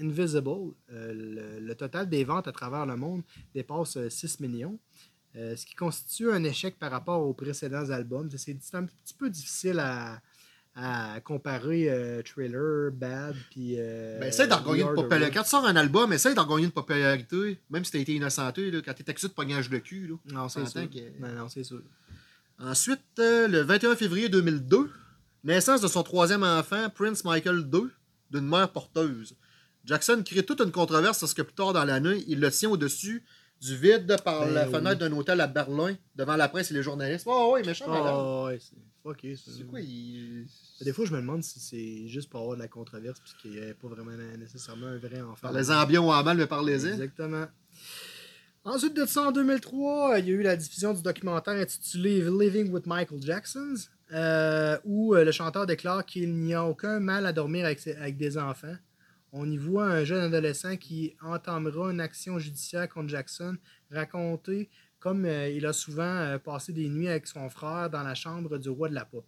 [0.00, 0.74] Invisible.
[0.92, 3.22] Euh, le, le total des ventes à travers le monde
[3.54, 4.78] dépasse euh, 6 millions.
[5.36, 8.28] Euh, ce qui constitue un échec par rapport aux précédents albums.
[8.36, 10.20] C'est un petit peu difficile à,
[10.74, 13.76] à comparer euh, Thriller, Bad, puis.
[13.78, 15.30] Euh, Ben, essaye d'en gagner une popularité.
[15.36, 18.70] Quand tu sors un album, essaye d'en gagner une popularité, même si t'as été innocenté,
[18.72, 20.08] là, quand t'es accusé de pognage de cul.
[20.08, 20.14] Là.
[20.32, 20.90] Non, c'est S'entend sûr.
[20.90, 21.82] que- Non, non, c'est sûr.
[22.58, 24.90] Ensuite, euh, le 21 février 2002,
[25.44, 27.84] Naissance de son troisième enfant, Prince Michael II,
[28.30, 29.34] d'une mère porteuse.
[29.86, 33.24] Jackson crée toute une controverse parce que plus tard dans l'année, il le tient au-dessus
[33.60, 34.72] du vide par Ben la oui.
[34.72, 37.26] fenêtre d'un hôtel à Berlin, devant la presse et les journalistes.
[37.28, 38.14] Oh oui, méchant, madame.
[38.16, 38.76] Ah ouais, c'est.
[39.36, 40.46] C'est quoi, il...
[40.82, 43.50] Des fois, je me demande si c'est juste pour avoir de la controverse, puis qu'il
[43.52, 45.48] n'y avait pas vraiment nécessairement un vrai enfant.
[45.48, 46.88] Parlez-en bien ou en mal, mais parlez-y.
[46.88, 47.46] Exactement.
[48.62, 52.70] Ensuite de ça, en 2003, il y a eu la diffusion du documentaire intitulé Living
[52.70, 53.74] with Michael Jackson,
[54.12, 58.36] euh, où euh, le chanteur déclare qu'il n'y a aucun mal à dormir avec des
[58.36, 58.76] enfants.
[59.32, 63.56] On y voit un jeune adolescent qui entamera une action judiciaire contre Jackson,
[63.90, 64.68] raconté
[65.00, 68.58] comme euh, il a souvent euh, passé des nuits avec son frère dans la chambre
[68.58, 69.26] du roi de la pop.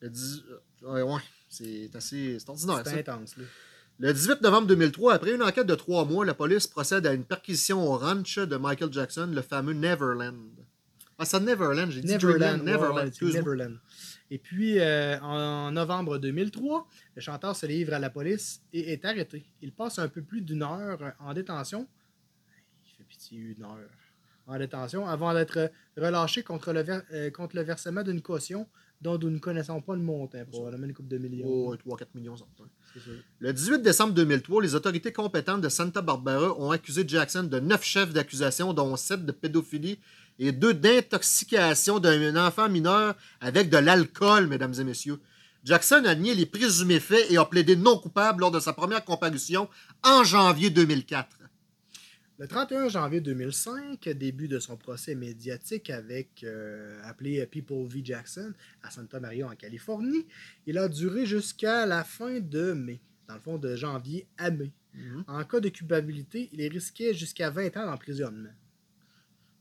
[0.00, 2.84] Le euh, ouais, ouais, c'est assez c'est ordinaire, ça.
[2.84, 3.36] C'est intense.
[3.36, 3.44] Là.
[4.00, 7.24] Le 18 novembre 2003, après une enquête de trois mois, la police procède à une
[7.24, 10.50] perquisition au ranch de Michael Jackson, le fameux Neverland.
[11.18, 12.64] Ah, c'est Neverland, j'ai dit Neverland.
[12.64, 13.12] Neverland.
[13.20, 13.78] Neverland.
[14.30, 19.04] Et puis, euh, en novembre 2003, le chanteur se livre à la police et est
[19.04, 19.44] arrêté.
[19.60, 21.88] Il passe un peu plus d'une heure en détention.
[22.84, 23.76] Il fait pitié, une heure
[24.46, 28.66] en détention avant d'être relâché contre le, ver- euh, contre le versement d'une caution
[29.00, 31.46] dont nous ne connaissons pas le montant, probablement une coupe de millions.
[31.48, 32.46] Oh, 3-4 millions, sûr.
[33.38, 37.82] Le 18 décembre 2003, les autorités compétentes de Santa Barbara ont accusé Jackson de neuf
[37.82, 39.98] chefs d'accusation, dont sept de pédophilie
[40.40, 45.20] et deux d'intoxication d'un enfant mineur avec de l'alcool, mesdames et messieurs.
[45.62, 49.04] Jackson a nié les présumés faits et a plaidé non coupable lors de sa première
[49.04, 49.68] comparution
[50.02, 51.36] en janvier 2004.
[52.38, 58.00] Le 31 janvier 2005, début de son procès médiatique avec euh, appelé People v.
[58.02, 60.26] Jackson à Santa Maria en Californie,
[60.66, 62.98] il a duré jusqu'à la fin de mai,
[63.28, 64.72] dans le fond de janvier à mai.
[65.28, 68.50] En cas de culpabilité, il risquait jusqu'à 20 ans d'emprisonnement.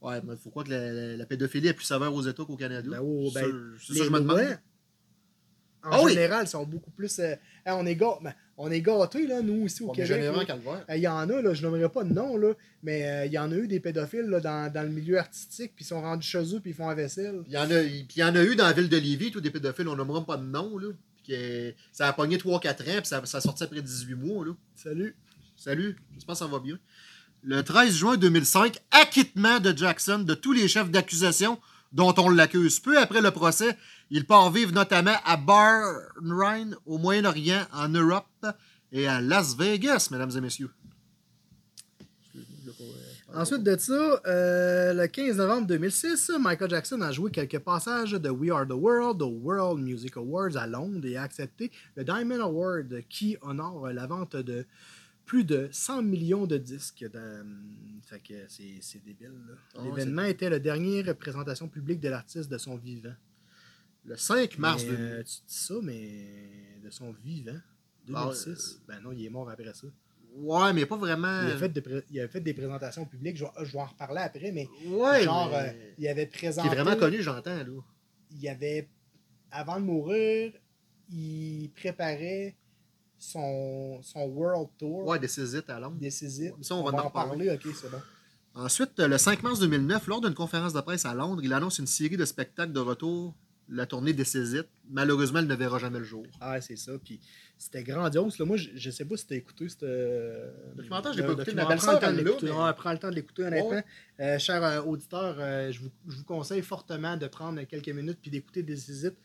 [0.02, 2.90] Ouais, mais il faut croire que la, pédophilie est plus sévère aux États qu'au Canada.
[2.90, 3.46] Ben, oh, ben,
[3.80, 4.40] c'est ça que je me demande.
[5.84, 6.14] en Ah oui!
[6.14, 7.20] général, sont beaucoup plus.
[7.20, 7.36] euh,
[7.66, 10.12] on est gâ- ben, on est gâtés, là, nous, ici au On Québec.
[10.22, 13.32] Euh, Il y en a, là, je nommerai pas de nom, là, mais euh, il
[13.34, 16.02] y en a eu des pédophiles là, dans, dans le milieu artistique, puis ils sont
[16.02, 17.42] rendus chez eux, puis ils font la vaisselle.
[17.48, 19.32] Il y, en a, puis il y en a eu dans la ville de Lévis,
[19.32, 20.78] tous des pédophiles, on nommera pas de nom.
[20.78, 20.92] Là,
[21.28, 24.46] que ça a pogné 3-4 ans, puis ça, ça a sorti après 18 mois.
[24.46, 24.54] Là.
[24.76, 25.16] Salut.
[25.56, 26.80] Salut, j'espère que ça va bien.
[27.44, 31.58] Le 13 juin 2005, acquittement de Jackson de tous les chefs d'accusation
[31.94, 32.82] dont on l'accuse.
[32.82, 33.78] Peu après le procès,
[34.10, 38.46] il part vivre notamment à Bahreïn, au Moyen-Orient, en Europe
[38.92, 40.70] et à Las Vegas, mesdames et messieurs.
[43.34, 48.30] Ensuite de ça, euh, le 15 novembre 2006, Michael Jackson a joué quelques passages de
[48.30, 52.42] We Are the World au World Music Awards à Londres et a accepté le Diamond
[52.42, 54.66] Award qui honore la vente de
[55.30, 57.06] plus de 100 millions de disques.
[57.12, 57.46] De-
[58.02, 59.34] Fait que c'est c'est débile.
[59.48, 59.54] là.
[59.76, 63.14] Ah, L'événement était la dernière présentation publique de l'artiste de son vivant.
[64.06, 65.06] Le 5 mars Mais, 2000.
[65.06, 67.60] euh, tu dis ça, mais de son vivant.
[68.16, 68.82] Ah, 2006.
[68.88, 69.86] Ben non, il est mort après ça.
[70.36, 71.44] Ouais, mais pas vraiment.
[71.44, 73.38] Il a, fait des pré- il a fait des présentations publiques.
[73.38, 76.38] Je vais, je vais en reparler après, mais Ouais, genre, mais- euh, il avait Qui
[76.40, 76.68] présenté.
[76.70, 77.56] est vraiment connu, j'entends.
[77.58, 77.82] là.
[78.32, 78.90] Il avait,
[79.52, 80.54] avant de mourir,
[81.12, 82.56] il préparait
[83.20, 85.98] son, son World Tour Ouais, Césites à Londres.
[86.00, 86.54] décisif.
[86.62, 87.98] Ça, on va en en parler, ok, c'est bon.
[88.56, 91.88] Ensuite, le 5 mars 2009, lors d'une conférence de presse à Londres, il annonce une
[91.88, 93.36] série de spectacles de retour,
[93.70, 94.24] la tournée des.
[94.90, 96.26] Malheureusement, elle ne verra jamais le jour.
[96.42, 96.94] Ah, c'est ça.
[97.04, 97.20] Puis
[97.60, 98.40] c'était grandiose.
[98.40, 98.46] Là.
[98.46, 102.00] Moi, je, je sais pas si t'as écouté ce documentaire, j'ai pas écouté, ma belle-sœur,
[102.00, 103.70] Prends mais- prends le temps de l'écouter, honnêtement.
[103.70, 103.84] Ouais.
[104.20, 108.18] Euh, chers euh, auditeurs, euh, je, vous, je vous conseille fortement de prendre quelques minutes
[108.20, 109.18] puis d'écouter des visites.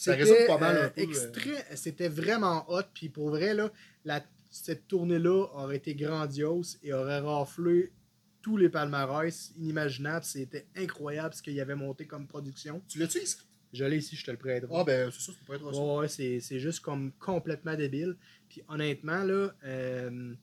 [0.00, 2.84] Ça C'était, résume pas mal un euh, peu, extrait- C'était vraiment hot.
[2.94, 3.70] Puis pour vrai, là,
[4.06, 7.92] la, cette tournée-là aurait été grandiose et aurait raflé
[8.40, 10.24] tous les palmarès inimaginables.
[10.24, 12.80] C'était incroyable ce qu'il y avait monté comme production.
[12.88, 13.36] Tu l'as-tu ici?
[13.74, 14.72] Je l'ai ici, je te le prêterai.
[14.74, 15.78] Ah, ben, c'est ça, ça peut être ça.
[15.78, 18.16] Ouais, ouais, c'est, juste comme complètement débile.
[18.48, 20.34] Puis honnêtement, là, euh,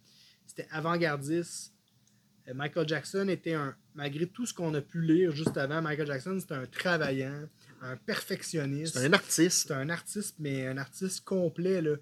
[0.46, 1.74] c'était avant-gardiste.
[2.48, 3.76] Euh, Michael Jackson était un.
[3.96, 7.50] Malgré tout ce qu'on a pu lire juste avant, Michael Jackson, c'était un travaillant,
[7.82, 8.98] un perfectionniste.
[8.98, 9.68] C'est un artiste.
[9.68, 11.82] C'est un artiste, mais un artiste complet.
[11.82, 11.96] Là.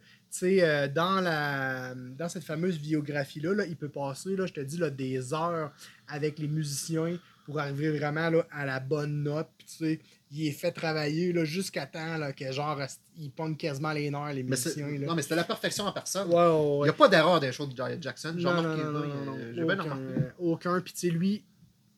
[0.43, 4.77] Euh, dans, la, dans cette fameuse biographie-là, là, il peut passer, là, je te dis,
[4.77, 5.71] là, des heures
[6.07, 9.47] avec les musiciens pour arriver vraiment là, à la bonne note.
[9.57, 9.99] Puis,
[10.31, 12.81] il est fait travailler jusqu'à temps là, que genre,
[13.17, 14.88] il pogne quasiment les nerfs, les Mais musiciens.
[14.88, 15.05] là.
[15.07, 16.27] non, mais c'était la perfection en personne.
[16.27, 18.33] Ouais, ouais, Il n'y a pas d'erreur les shows de Ja- Jackson.
[18.38, 18.83] J'ai Non, remarqué.
[18.83, 19.53] non, non, là, non, non, euh.
[19.55, 20.21] J'ai bien Aucun, remarqué.
[20.39, 20.81] aucun.
[20.81, 21.45] Puis, tu sais, lui,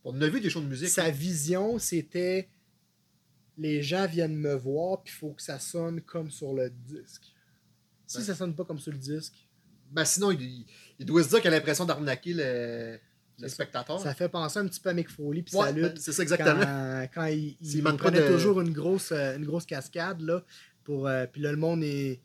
[0.03, 0.89] On a vu des shows de musique.
[0.89, 2.47] sa vision, c'était
[3.57, 7.33] les gens viennent me voir, puis il faut que ça sonne comme sur le disque.
[8.05, 8.23] Si Ouais.
[8.23, 9.33] ça sonne pas comme sur le disque,
[9.91, 10.65] Ben, sinon, il,
[10.99, 12.99] il doit se dire qu'il a l'impression d'arnaquer le.
[13.39, 13.99] Le spectateur.
[14.01, 15.99] Ça fait penser un petit peu à Mick Foley puis Ouais, sa ben, lutte.
[15.99, 16.59] c'est ça exactement.
[16.59, 20.43] Quand, quand il, il, prenait de- toujours une grosse, euh, une grosse cascade, là,
[20.83, 22.19] pour, euh, puis là, le monde, est-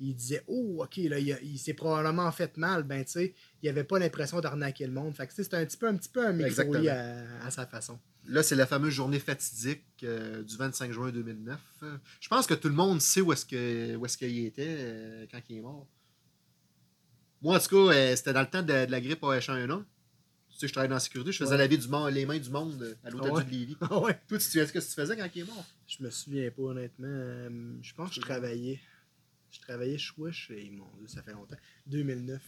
[0.00, 3.84] il disait «Oh, OK, là, il, s'est probablement fait mal.» Ben, tu sais, il avait
[3.84, 5.14] pas l'impression d'arnaquer le monde.
[5.14, 6.74] Fait que, c'était un petit peu un, petit peu un Mick Exactement.
[6.78, 7.98] Foley à, à sa façon.
[8.28, 11.60] Là, c'est la fameuse journée fatidique euh, du 25 juin 2009.
[11.84, 15.58] Euh, je pense que tout le monde sait où est-ce qu'il était euh, quand il
[15.58, 15.86] est mort.
[17.42, 19.84] Moi, en tout cas, euh, c'était dans le temps de, de la grippe H1N1.
[20.50, 21.58] Tu sais, je travaillais dans la sécurité, je faisais Ouais.
[21.58, 23.44] laver du monde, les mains du monde à l'hôtel Ah ouais?
[23.44, 23.76] de Lévis.
[23.82, 24.18] Ah ouais?
[24.26, 25.64] Toi, tu de ce que tu faisais quand il est mort?
[25.86, 27.48] Je me souviens pas, honnêtement.
[27.82, 28.80] Je pense que je travaillais.
[29.50, 31.56] Je travaillais chouiche et mon Dieu, ça fait longtemps.
[31.86, 32.40] 2009.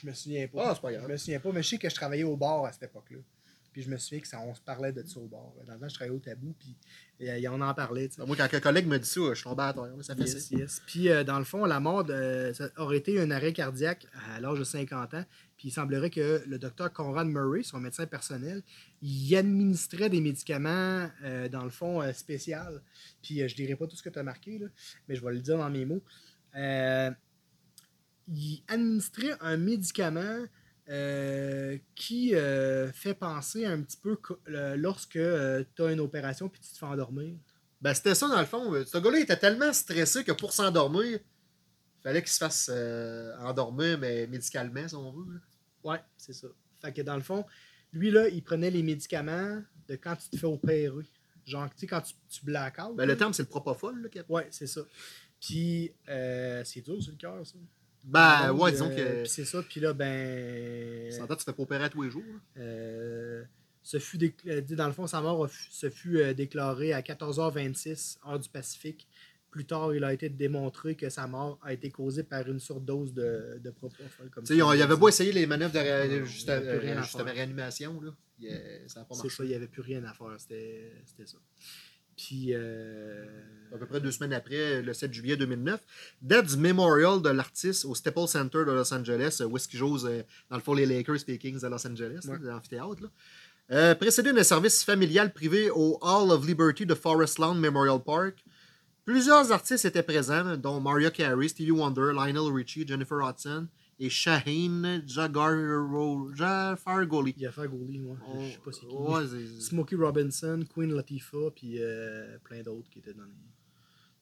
[0.00, 0.70] Je me souviens pas.
[0.70, 1.04] Ah, c'est pas grave.
[1.06, 3.18] Je me souviens pas, mais je sais que je travaillais au bar à cette époque-là.
[3.76, 5.52] Puis je me souviens que ça, on se parlait de ça au bar.
[5.66, 6.74] Dans le temps, je travaillais au tabou, puis
[7.20, 8.08] euh, on en parlait.
[8.16, 9.84] Ben, moi, quand un collègue me dit ça, je suis tombé à terre.
[10.00, 10.56] Ça fait Yes, ça.
[10.56, 10.82] yes.
[10.86, 14.40] Puis euh, dans le fond, la mort de- ça aurait été un arrêt cardiaque à
[14.40, 15.24] l'âge de 50 ans.
[15.58, 18.62] Puis il semblerait que le docteur Conrad Murray, son médecin personnel,
[19.02, 22.80] il administrait des médicaments, euh, dans le fond, euh, spécial.
[23.22, 24.68] Puis euh, je dirais pas tout ce que tu as marqué, là,
[25.06, 26.02] mais je vais le dire dans mes mots.
[26.56, 27.10] Euh,
[28.28, 30.46] il administrait un médicament
[30.88, 36.48] euh, qui euh, fait penser un petit peu co- euh, lorsque tu as une opération
[36.48, 37.34] puis tu te fais endormir.
[37.80, 38.72] Ben, c'était ça, dans le fond.
[38.84, 42.68] Ce gars-là était tellement stressé que pour s'endormir, il fallait qu'il se fasse
[43.40, 45.34] endormir, mais médicalement, si on veut.
[45.34, 45.40] là.
[45.92, 46.48] Ouais, c'est ça.
[46.80, 47.44] Fait que dans le fond,
[47.92, 51.04] lui, là, il prenait les médicaments de quand tu te fais opérer.
[51.44, 52.96] Genre, tu sais, quand tu, tu black out.
[52.96, 54.02] Ben, le terme, c'est le propofol.
[54.02, 54.80] Là, Ouais, c'est ça.
[55.40, 57.54] Puis, euh, c'est dur sur le cœur, ça.
[58.04, 59.20] Ben, Donc, ouais, euh, disons que.
[59.22, 59.62] Puis c'est ça.
[59.62, 61.10] Puis là, ben.
[61.12, 62.22] Sans tu te fais pas opérer à tous les jours.
[62.26, 62.62] là.
[62.62, 63.44] euh,
[63.82, 68.38] ce fut euh, dit, dans le fond, sa mort se fut déclarée à 14h26, heure
[68.38, 69.06] du Pacifique.
[69.50, 73.14] Plus tard, il a été démontré que sa mort a été causée par une surdose
[73.14, 74.28] de, de propofol.
[74.30, 76.78] comme il tu avait beau essayer les manœuvres de ré- Non, juste, y euh,
[77.32, 78.00] réanimation.
[78.00, 78.10] Là.
[78.38, 78.48] Il,
[78.88, 79.36] ça n'a pas C'est marché.
[79.36, 80.34] ça, il n'y avait plus rien à faire.
[80.38, 80.92] C'était
[81.24, 81.38] ça.
[82.16, 83.24] Puis, euh,
[83.74, 85.80] À peu près deux semaines après, le 7 juillet 2009,
[86.22, 89.68] date du memorial de l'artiste au Staples Center de Los Angeles, euh, où est-ce
[90.06, 92.38] euh, dans le fond, les Lakers et les Kings de Los Angeles, Ouais.
[92.40, 93.02] l'amphithéâtre.
[93.02, 93.08] là.
[93.72, 98.36] Euh, précédé d'un service familial privé au Hall of Liberty de Forest Lawn Memorial Park.
[99.04, 103.66] Plusieurs artistes étaient présents, dont Mariah Carey, Stevie Wonder, Lionel Richie, Jennifer Hudson
[103.98, 107.32] et Shaheen Jafargoli.
[107.32, 108.16] Gouli, moi.
[108.38, 108.94] Je sais pas c'est qui.
[108.94, 109.24] Ouais,
[109.60, 113.30] Smokey Robinson, Queen Latifah, puis euh, plein d'autres qui étaient dans les.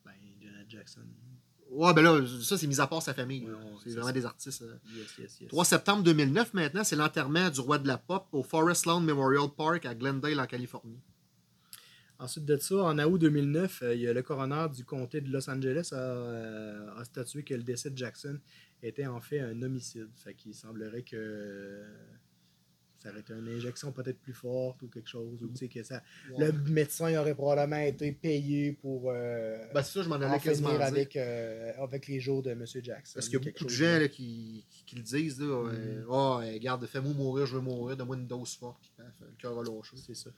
[0.05, 1.01] Ben, Janet Jackson.
[1.71, 3.45] Ouais, ben là, ça, c'est mis à part sa famille.
[3.47, 4.13] Ouais, ouais, c'est c'est vraiment ça.
[4.13, 4.63] des artistes.
[4.63, 4.77] euh.
[4.95, 5.49] Yes, yes, yes.
[5.49, 9.49] 3 septembre 2009, maintenant, c'est l'enterrement du roi de la pop au Forest Lawn Memorial
[9.57, 11.01] Park à Glendale, en Californie.
[12.21, 15.33] Ensuite de ça, en août 2009, euh, il y a le coroner du comté de
[15.33, 18.39] Los Angeles a, euh, a statué que le décès de Jackson
[18.85, 20.09] était en fait un homicide.
[20.17, 21.85] Fait qu'il semblerait que euh,
[22.99, 25.43] ça aurait été une injection peut-être plus forte ou quelque chose.
[25.43, 26.03] Ou, tu sais, que ça,
[26.39, 30.41] Le médecin aurait probablement été payé pour euh, Ben, c'est ça, je m'en en allais
[30.41, 32.65] quasiment avec, euh, avec les jours de M.
[32.67, 33.13] Jackson.
[33.15, 35.41] Parce qu'il y a beaucoup de gens là, qui, qui, le disent.
[35.41, 35.71] Là,
[36.05, 36.11] Mm.
[36.11, 38.91] Ah, euh, garde, fais-moi mourir, je veux mourir, donne-moi une dose forte.
[38.99, 39.05] Le
[39.39, 39.63] cœur.
[39.95, 40.31] C'est ça.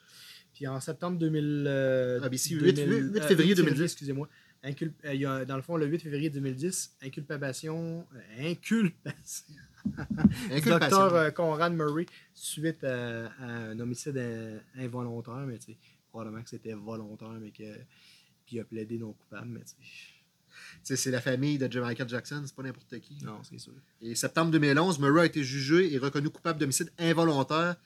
[0.53, 3.83] Puis en septembre 2000, euh, Ah, ben ici, 2000, 8 8 euh, février 2010.
[3.83, 4.29] Excusez-moi.
[4.67, 9.45] Incul- euh, il y a, dans le fond, le 8 février 2010, inculpation, euh, inculpation
[9.85, 10.71] du Inculpation.
[10.79, 15.79] docteur euh, Conrad Murray suite à, à un homicide in- involontaire, mais tu sais,
[16.11, 17.63] probablement que c'était volontaire, mais que
[18.45, 19.75] puis il a plaidé non coupable, mais tu
[20.83, 23.19] sais, c'est la famille de Michael Jackson, c'est pas n'importe qui.
[23.25, 23.73] non, c'est sûr.
[24.01, 27.77] Et septembre 2011, Murray a été jugé et reconnu coupable d'homicide involontaire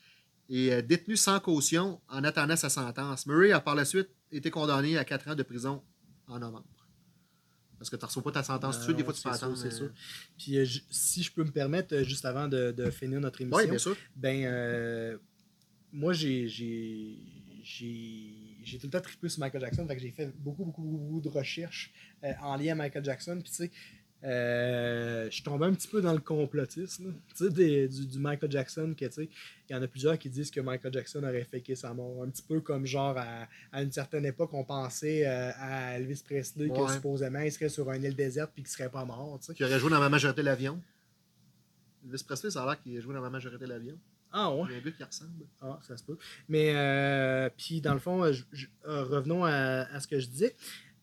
[0.48, 3.26] et détenu sans caution en attendant sa sentence.
[3.26, 5.82] Murray a par la suite été condamné à 4 ans de prison
[6.30, 6.66] en novembre.
[7.78, 9.30] Parce que tu ne reçois pas ta sentence tout de suite, des fois tu peux
[9.32, 9.58] c'est sûr, attendre.
[9.58, 9.90] c'est sûr.
[10.36, 13.58] Puis euh, si je peux me permettre, euh, juste avant de, de finir notre émission,
[13.58, 13.96] Oui, bien sûr.
[14.16, 15.16] Ben, euh,
[15.90, 17.16] moi, j'ai, j'ai,
[17.62, 19.86] j'ai, j'ai tout le temps trippé sur Michael Jackson.
[19.88, 21.90] Fait que j'ai fait beaucoup, beaucoup, beaucoup de recherches
[22.42, 23.40] en lien à Michael Jackson.
[23.42, 23.70] Puis, tu sais,
[24.22, 28.94] euh, je suis tombé un petit peu dans le complotisme, des- du, du Michael Jackson,
[28.98, 29.28] que, il
[29.70, 32.22] y en a plusieurs qui disent que Michael Jackson aurait faké sa mort.
[32.22, 36.22] Un petit peu comme, genre, à, à une certaine époque, on pensait euh, à Elvis
[36.24, 36.92] Presley, que Ouais.
[36.92, 39.38] supposément, il serait sur une île déserte puis qu'il serait pas mort.
[39.54, 40.80] Qui aurait joué dans ma majorité de l'avion.
[42.04, 43.98] Elvis Presley, ça a l'air qu'il a joué dans ma majorité de l'avion.
[44.32, 44.62] Ah ouais?
[44.68, 45.44] Il y a un gars qui ressemble.
[45.60, 46.16] Ah, ça se peut.
[46.48, 49.50] Mais, euh, puis, dans le fond, je- je- euh, revenons à,
[49.92, 50.54] à ce que je disais.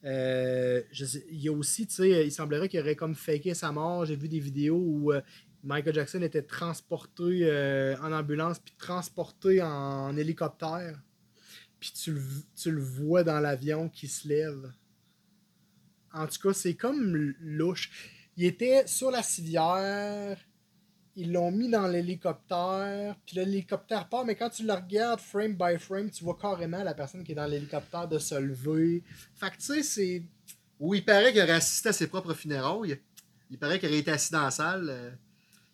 [0.04, 0.84] Euh,
[1.32, 4.06] il y a aussi, tu sais, il semblerait qu'il aurait comme faké sa mort.
[4.06, 5.22] J'ai vu des vidéos où euh,
[5.64, 11.02] Michael Jackson était transporté euh, en ambulance, puis transporté en, hélicoptère.
[11.80, 12.22] Puis tu le,
[12.56, 14.72] tu le vois dans l'avion qui se lève.
[16.14, 17.92] En tout cas, c'est comme louche.
[18.38, 20.38] Il était sur la civière.
[21.18, 25.78] Ils l'ont mis dans l'hélicoptère, puis l'hélicoptère part, mais quand tu le regardes frame by
[25.80, 29.04] frame, tu vois carrément la personne qui est dans l'hélicoptère de se lever.
[29.36, 30.24] Fait que tu sais, c'est.
[30.80, 33.00] Où il paraît qu'il aurait assisté à ses propres funérailles.
[33.50, 35.18] Il paraît qu'il aurait été assis dans la salle.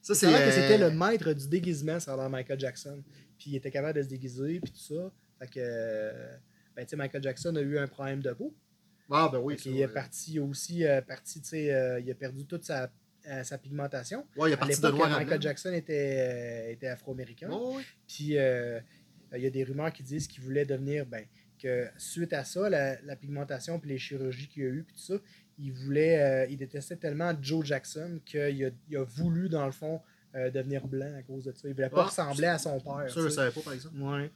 [0.02, 3.04] Ça, C'est vrai que euh, c'était le maître du déguisement sur l'air Michael Jackson.
[3.38, 5.12] Puis il était capable de se déguiser, puis tout ça.
[5.40, 5.60] Fait que.
[5.60, 6.38] euh,
[6.76, 8.54] Ben, tu sais, Michael Jackson a eu un problème de peau.
[9.12, 9.56] Ah, ben oui.
[9.58, 12.90] Ça, qu'il est parti aussi, euh, parti, tu sais, euh, il a perdu toute sa,
[13.28, 14.26] euh, sa pigmentation.
[14.36, 15.42] Ouais, il À parti de à Michael.
[15.42, 17.50] Jackson était, euh, était afro-américain.
[17.50, 17.84] Ouais, ouais.
[18.08, 18.80] Puis euh,
[19.36, 21.26] il y a des rumeurs qui disent qu'il voulait devenir, ben,
[21.62, 25.02] que suite à ça, la, la pigmentation puis les chirurgies qu'il a eues, puis tout
[25.02, 25.16] ça,
[25.58, 28.50] il voulait, euh, il détestait tellement Joe Jackson qu'il a,
[28.90, 30.02] il a voulu, dans le fond,
[30.36, 31.68] euh, devenir blanc à cause de ça.
[31.68, 33.06] Il voulait pas Ah, ressembler à son père.
[33.08, 33.36] Ça, je sais.
[33.36, 33.96] savais pas, par exemple.
[34.02, 34.32] Ouais.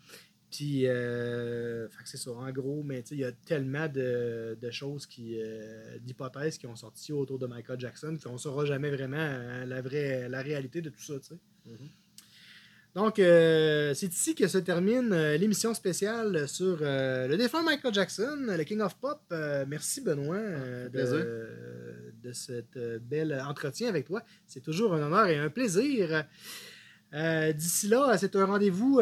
[0.52, 4.72] Puis, euh, c'est ça, en gros, mais tu sais, il y a tellement de, de
[4.72, 8.90] choses, qui, euh, d'hypothèses qui ont sorti autour de Michael Jackson qu'on ne saura jamais
[8.90, 11.40] vraiment euh, la, vraie, la réalité de tout ça, tu sais.
[11.66, 11.90] Mhm.
[12.96, 18.64] Donc, euh, c'est ici que se termine l'émission spéciale sur le défunt Michael Jackson, le
[18.64, 19.22] King of Pop.
[19.68, 20.40] Merci Benoît
[20.92, 21.18] plaisir.
[21.18, 21.48] de,
[22.24, 24.24] de cet bel entretien avec toi.
[24.48, 26.26] C'est toujours un honneur et un plaisir.
[27.14, 29.00] D'ici là, c'est un rendez-vous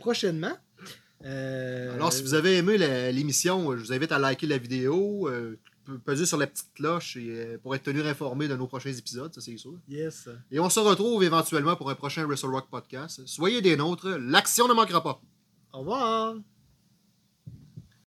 [0.00, 0.56] prochainement.
[1.24, 2.78] Euh, Alors, si vous avez aimé
[3.12, 7.16] l'émission, je vous invite à liker la vidéo, euh, pe- peser sur la petite cloche
[7.16, 9.72] et, euh, pour être tenu informé de nos prochains épisodes, ça c'est sûr.
[9.88, 10.28] Yes.
[10.52, 13.20] Et on se retrouve éventuellement pour un prochain Wrestle Rock podcast.
[13.26, 15.20] Soyez des nôtres, l'action ne manquera pas.
[15.72, 16.34] Au revoir.